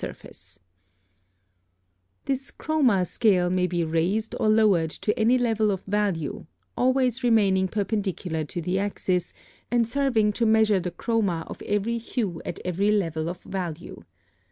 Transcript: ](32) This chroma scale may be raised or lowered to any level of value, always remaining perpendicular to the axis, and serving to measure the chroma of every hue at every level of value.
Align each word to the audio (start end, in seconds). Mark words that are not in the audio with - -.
](32) 0.01 0.59
This 2.25 2.49
chroma 2.49 3.05
scale 3.05 3.51
may 3.51 3.67
be 3.67 3.83
raised 3.83 4.33
or 4.39 4.49
lowered 4.49 4.89
to 4.89 5.15
any 5.15 5.37
level 5.37 5.69
of 5.69 5.83
value, 5.83 6.47
always 6.75 7.23
remaining 7.23 7.67
perpendicular 7.67 8.43
to 8.45 8.63
the 8.63 8.79
axis, 8.79 9.31
and 9.69 9.87
serving 9.87 10.33
to 10.33 10.45
measure 10.47 10.79
the 10.79 10.89
chroma 10.89 11.43
of 11.45 11.61
every 11.61 11.99
hue 11.99 12.41
at 12.45 12.59
every 12.65 12.89
level 12.89 13.29
of 13.29 13.43
value. 13.43 14.03